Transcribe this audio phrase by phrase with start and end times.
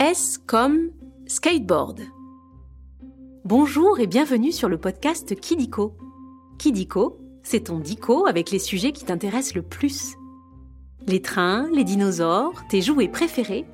[0.00, 0.92] S comme
[1.26, 2.02] skateboard.
[3.44, 5.96] Bonjour et bienvenue sur le podcast Kidiko.
[6.56, 10.14] Kidiko, c'est ton dico avec les sujets qui t'intéressent le plus.
[11.08, 13.64] Les trains, les dinosaures, tes jouets préférés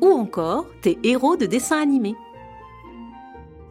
[0.00, 2.14] ou encore tes héros de dessins animés.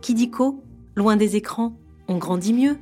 [0.02, 0.62] Kidiko,
[0.98, 2.78] loin des écrans, on grandit mieux.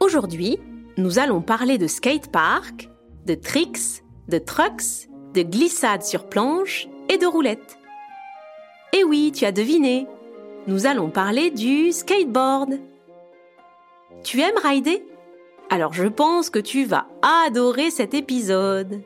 [0.00, 0.58] Aujourd'hui,
[0.98, 2.90] nous allons parler de skatepark,
[3.24, 7.78] de tricks, de trucks, de glissades sur planche et de roulettes.
[8.92, 10.06] Et oui, tu as deviné,
[10.66, 12.80] nous allons parler du skateboard.
[14.24, 15.04] Tu aimes rider?
[15.70, 19.02] Alors je pense que tu vas adorer cet épisode.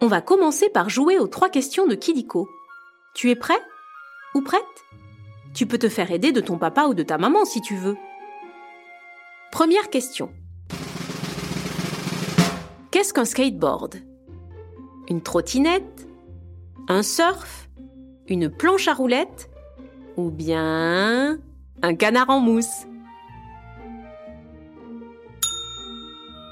[0.00, 2.48] On va commencer par jouer aux trois questions de Kidiko.
[3.14, 3.60] Tu es prêt?
[4.34, 4.62] Ou prête?
[5.52, 7.96] Tu peux te faire aider de ton papa ou de ta maman si tu veux.
[9.50, 10.30] Première question.
[12.90, 13.96] Qu'est-ce qu'un skateboard?
[15.08, 16.06] Une trottinette?
[16.90, 17.68] Un surf
[18.26, 19.48] Une planche à roulettes
[20.16, 21.38] Ou bien
[21.82, 22.88] un canard en mousse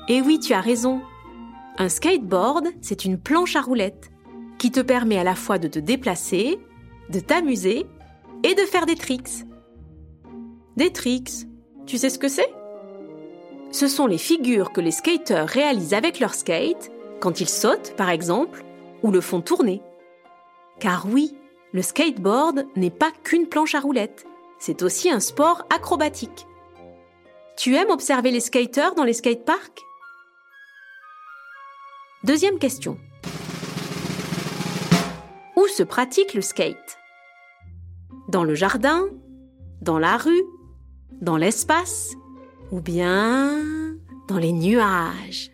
[0.06, 1.00] Eh oui, tu as raison.
[1.77, 4.12] Un skateboard, c'est une planche à roulettes
[4.59, 6.61] qui te permet à la fois de te déplacer,
[7.11, 7.86] de t'amuser
[8.44, 9.44] et de faire des tricks.
[10.77, 11.48] Des tricks,
[11.84, 12.55] tu sais ce que c'est?
[13.72, 18.09] Ce sont les figures que les skateurs réalisent avec leur skate quand ils sautent, par
[18.09, 18.64] exemple,
[19.03, 19.83] ou le font tourner.
[20.81, 21.37] Car oui,
[21.73, 24.27] le skateboard n'est pas qu'une planche à roulettes,
[24.59, 26.47] c'est aussi un sport acrobatique.
[27.57, 29.83] Tu aimes observer les skateurs dans les skateparks?
[32.23, 32.97] Deuxième question.
[35.56, 36.99] Où se pratique le skate?
[38.29, 39.09] Dans le jardin?
[39.81, 40.45] Dans la rue?
[41.21, 42.15] Dans l'espace?
[42.71, 43.97] Ou bien
[44.29, 45.51] dans les nuages?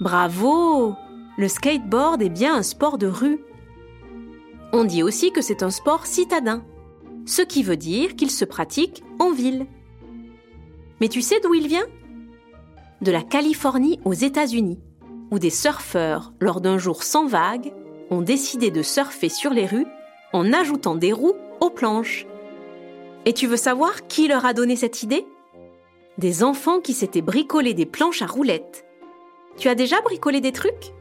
[0.00, 0.96] Bravo
[1.36, 3.40] Le skateboard est bien un sport de rue.
[4.72, 6.64] On dit aussi que c'est un sport citadin,
[7.26, 9.66] ce qui veut dire qu'il se pratique en ville.
[11.00, 11.86] Mais tu sais d'où il vient?
[13.00, 14.80] De la Californie aux États-Unis,
[15.30, 17.72] où des surfeurs, lors d'un jour sans vagues,
[18.10, 19.86] ont décidé de surfer sur les rues
[20.32, 22.26] en ajoutant des roues aux planches.
[23.24, 25.26] Et tu veux savoir qui leur a donné cette idée?
[26.18, 28.84] Des enfants qui s'étaient bricolés des planches à roulettes.
[29.56, 30.92] Tu as déjà bricolé des trucs?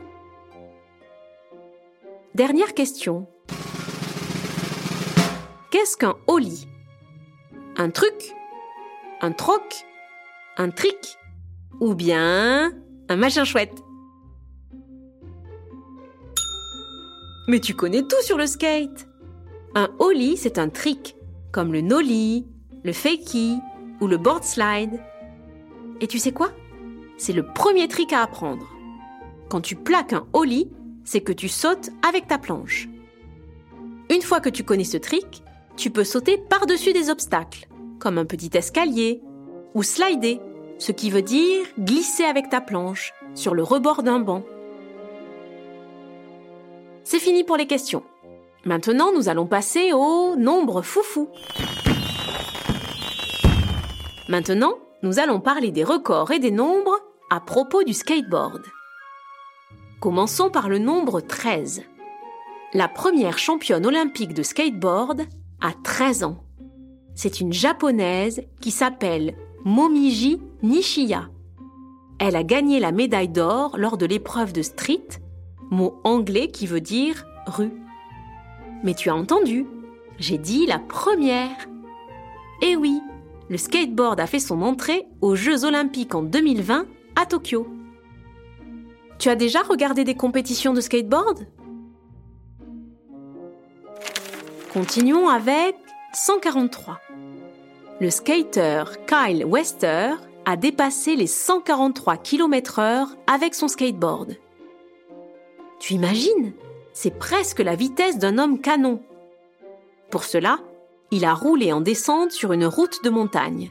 [2.35, 3.27] Dernière question.
[5.71, 6.67] Qu'est-ce qu'un holly
[7.75, 8.35] Un truc?
[9.21, 9.85] Un troc?
[10.57, 11.17] Un trick
[11.79, 12.71] ou bien
[13.09, 13.81] un machin chouette?
[17.47, 19.07] Mais tu connais tout sur le skate.
[19.73, 21.15] Un ollie, c'est un trick,
[21.51, 22.45] comme le nollie,
[22.83, 23.57] le fakie
[24.01, 24.99] ou le board slide.
[25.99, 26.51] Et tu sais quoi?
[27.17, 28.67] C'est le premier trick à apprendre.
[29.49, 30.71] Quand tu plaques un ollie,
[31.03, 32.87] c'est que tu sautes avec ta planche.
[34.09, 35.43] Une fois que tu connais ce trick,
[35.75, 37.67] tu peux sauter par-dessus des obstacles,
[37.99, 39.21] comme un petit escalier,
[39.73, 40.39] ou slider,
[40.77, 44.43] ce qui veut dire glisser avec ta planche sur le rebord d'un banc.
[47.03, 48.03] C'est fini pour les questions.
[48.65, 51.29] Maintenant, nous allons passer au nombre foufou.
[54.27, 56.99] Maintenant, nous allons parler des records et des nombres
[57.29, 58.61] à propos du skateboard.
[59.99, 61.83] Commençons par le nombre 13.
[62.73, 65.23] La première championne olympique de skateboard
[65.59, 66.45] a 13 ans.
[67.15, 71.27] C'est une japonaise qui s'appelle Momiji Nishiya.
[72.17, 75.19] Elle a gagné la médaille d'or lors de l'épreuve de street,
[75.69, 77.73] mot anglais qui veut dire rue.
[78.85, 79.67] Mais tu as entendu,
[80.17, 81.67] j'ai dit la première.
[82.61, 83.01] Eh oui,
[83.49, 86.85] le skateboard a fait son entrée aux Jeux olympiques en 2020
[87.17, 87.67] à Tokyo.
[89.19, 91.45] Tu as déjà regardé des compétitions de skateboard?
[94.73, 95.75] Continuons avec
[96.13, 96.99] 143
[97.99, 100.13] le skater Kyle Wester
[100.45, 104.37] a dépassé les 143 km/h avec son skateboard.
[105.79, 106.53] Tu imagines?
[106.93, 109.01] C'est presque la vitesse d'un homme canon.
[110.09, 110.59] Pour cela,
[111.11, 113.69] il a roulé en descente sur une route de montagne.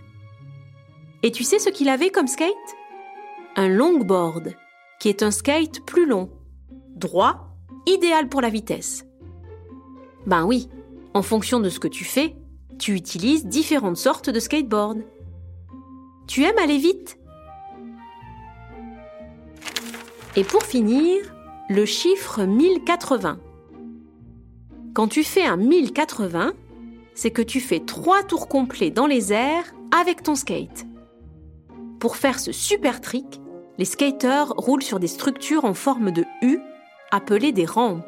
[1.23, 2.55] Et tu sais ce qu'il avait comme skate?
[3.57, 4.55] Un longboard,
[4.99, 6.31] qui est un skate plus long,
[6.97, 7.55] droit,
[7.87, 9.05] idéal pour la vitesse.
[10.27, 10.69] Ben oui,
[11.15, 12.37] en fonction de ce que tu fais,
[12.79, 15.03] tu utilises différentes sortes de skateboard.
[16.27, 17.19] Tu aimes aller vite
[20.37, 21.17] Et pour finir,
[21.69, 23.41] le chiffre 1080.
[24.95, 26.53] Quand tu fais un 1080,
[27.15, 30.87] c'est que tu fais trois tours complets dans les airs avec ton skate.
[31.99, 33.41] Pour faire ce super trick,
[33.79, 36.59] les skateurs roulent sur des structures en forme de U,
[37.11, 38.05] appelées des rampes.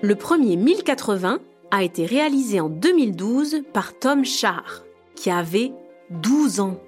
[0.00, 1.40] Le premier 1080
[1.70, 4.84] a été réalisé en 2012 par Tom Char,
[5.16, 5.72] qui avait
[6.10, 6.80] 12 ans.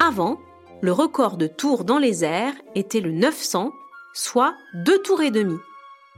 [0.00, 0.38] Avant,
[0.80, 3.70] le record de tours dans les airs était le 900,
[4.14, 5.56] soit deux tours et demi,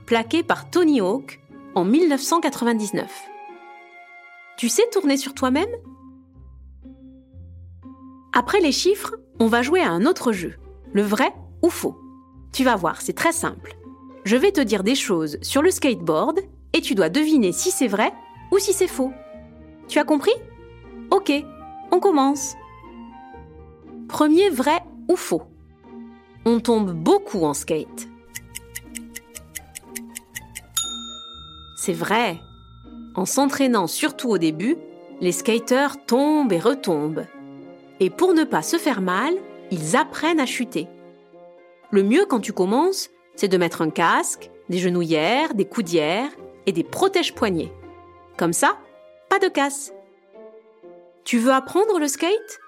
[0.05, 1.41] plaqué par Tony Hawk
[1.75, 3.09] en 1999.
[4.57, 5.69] Tu sais tourner sur toi-même?
[8.33, 10.55] Après les chiffres, on va jouer à un autre jeu,
[10.93, 11.97] le vrai ou faux.
[12.51, 13.75] Tu vas voir, c'est très simple.
[14.23, 16.39] Je vais te dire des choses sur le skateboard
[16.73, 18.11] et tu dois deviner si c'est vrai
[18.51, 19.11] ou si c'est faux.
[19.87, 20.33] Tu as compris?
[21.11, 21.31] Ok,
[21.91, 22.55] on commence.
[24.07, 25.43] Premier vrai ou faux?
[26.45, 28.07] On tombe beaucoup en skate.
[31.77, 32.37] C'est vrai.
[33.15, 34.77] En s'entraînant surtout au début,
[35.21, 37.25] les skateurs tombent et retombent.
[37.99, 39.33] Et pour ne pas se faire mal,
[39.71, 40.87] ils apprennent à chuter.
[41.91, 46.31] Le mieux quand tu commences, c'est de mettre un casque, des genouillères, des coudières
[46.65, 47.71] et des protège-poignets.
[48.37, 48.77] Comme ça,
[49.29, 49.93] pas de casse.
[51.23, 52.59] Tu veux apprendre le skate?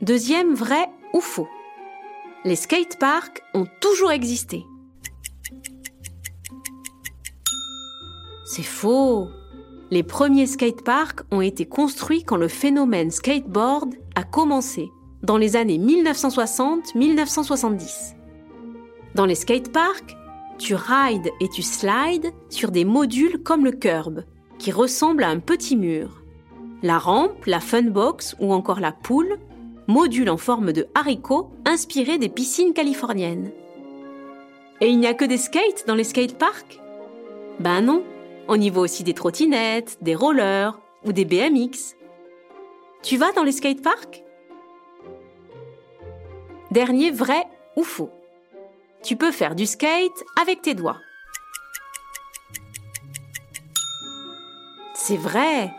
[0.00, 1.48] Deuxième vrai ou faux
[2.44, 4.64] Les skateparks ont toujours existé.
[8.46, 9.28] C'est faux.
[9.90, 14.90] Les premiers skateparks ont été construits quand le phénomène skateboard a commencé,
[15.22, 18.14] dans les années 1960-1970.
[19.14, 20.14] Dans les skateparks,
[20.58, 24.24] tu rides et tu slides sur des modules comme le curb,
[24.58, 26.22] qui ressemble à un petit mur.
[26.82, 29.38] La rampe, la funbox ou encore la poule,
[29.86, 33.52] module en forme de haricot inspiré des piscines californiennes.
[34.82, 36.78] Et il n'y a que des skates dans les skateparks?
[37.58, 38.02] Ben non,
[38.48, 41.96] on y voit aussi des trottinettes, des rollers ou des BMX.
[43.02, 44.24] Tu vas dans les skateparks?
[46.70, 47.46] Dernier vrai
[47.76, 48.10] ou faux
[49.02, 50.98] Tu peux faire du skate avec tes doigts.
[54.94, 55.72] C'est vrai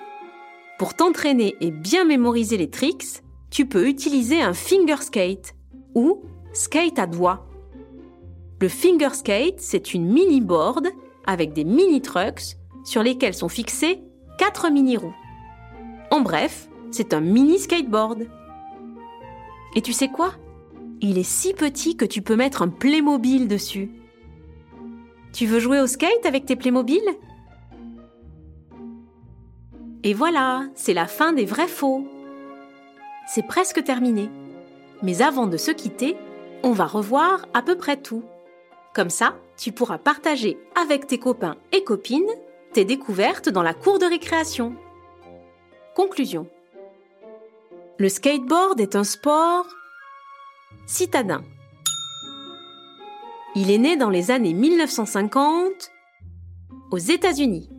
[0.78, 5.56] Pour t'entraîner et bien mémoriser les tricks, tu peux utiliser un finger skate
[5.96, 6.24] ou
[6.54, 7.46] skate à doigts.
[8.62, 10.88] Le finger skate, c'est une mini board
[11.26, 14.02] avec des mini trucks sur lesquels sont fixés
[14.38, 15.16] quatre mini roues.
[16.12, 18.28] En bref, c'est un mini skateboard.
[19.76, 20.34] Et tu sais quoi?
[21.02, 23.92] Il est si petit que tu peux mettre un Playmobil dessus.
[25.34, 27.04] Tu veux jouer au skate avec tes Playmobil?
[30.04, 32.08] Et voilà, c'est la fin des vrais faux.
[33.28, 34.30] C'est presque terminé.
[35.04, 36.18] Mais avant de se quitter,
[36.64, 38.24] on va revoir à peu près tout.
[38.94, 42.32] Comme ça, tu pourras partager avec tes copains et copines
[42.74, 44.76] tes découvertes dans la cour de récréation.
[45.96, 46.48] Conclusion.
[47.98, 49.66] Le skateboard est un sport
[50.86, 51.44] citadin.
[53.56, 55.92] Il est né dans les années 1950
[56.92, 57.70] aux États-Unis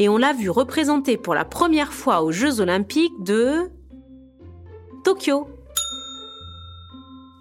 [0.00, 3.70] et on l'a vu représenté pour la première fois aux Jeux olympiques de
[5.04, 5.46] Tokyo.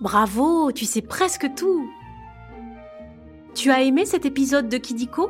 [0.01, 1.89] Bravo, tu sais presque tout.
[3.55, 5.29] Tu as aimé cet épisode de Kidiko